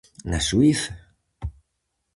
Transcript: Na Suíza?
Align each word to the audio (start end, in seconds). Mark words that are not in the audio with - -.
Na 0.31 0.39
Suíza? 0.47 0.91